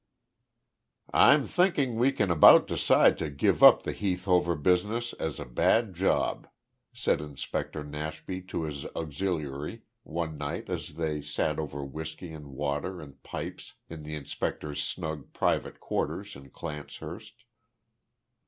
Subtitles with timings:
[1.13, 5.45] "I'm thinking we can about decide to give up the Heath Hover business as a
[5.45, 6.47] bad job,"
[6.91, 12.99] said Inspector Nashby to his auxiliary, one night as they sat over whisky and water
[12.99, 17.43] and pipes, in the inspector's snug private quarters in Clancehurst.